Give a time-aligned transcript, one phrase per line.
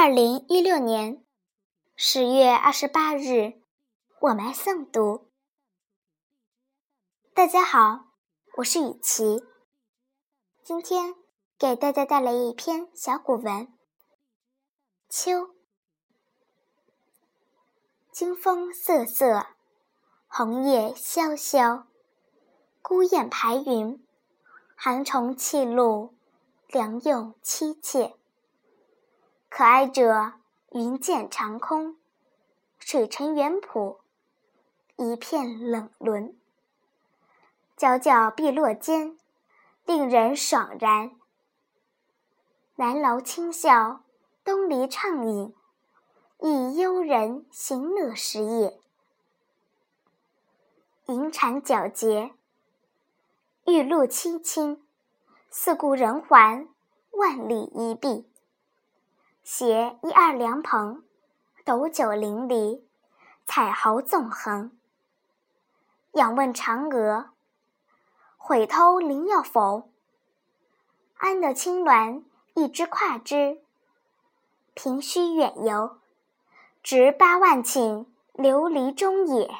[0.00, 1.24] 二零一六年
[1.96, 3.60] 十月二十八日，
[4.20, 5.28] 我们诵读。
[7.34, 8.06] 大家好，
[8.58, 9.42] 我是雨琪，
[10.62, 11.16] 今天
[11.58, 13.66] 给大家带来一篇小古文
[15.08, 15.32] 《秋》。
[18.12, 19.46] 金风瑟瑟，
[20.28, 21.88] 红叶萧萧，
[22.80, 24.00] 孤雁排云，
[24.76, 26.14] 寒虫泣露，
[26.68, 28.14] 良莠凄切。
[29.58, 30.34] 可爱者，
[30.70, 31.96] 云见长空，
[32.78, 33.98] 水沉远浦，
[34.94, 36.38] 一片冷轮。
[37.76, 39.18] 皎皎碧落间，
[39.84, 41.10] 令人爽然。
[42.76, 44.04] 南楼清笑，
[44.44, 45.52] 东篱畅饮，
[46.38, 48.78] 亦幽人行乐时也。
[51.06, 52.32] 银蝉皎洁，
[53.66, 54.86] 玉露凄清，
[55.50, 56.68] 四顾人寰，
[57.10, 58.30] 万里一碧。
[59.50, 61.04] 携一二凉棚，
[61.64, 62.82] 斗酒淋漓，
[63.46, 64.78] 彩毫纵横。
[66.12, 67.30] 仰问嫦娥，
[68.36, 69.90] 悔偷灵药否？
[71.16, 73.62] 安得青鸾一枝跨之？
[74.74, 75.98] 凭虚远游，
[76.82, 79.50] 值八万顷琉璃中也。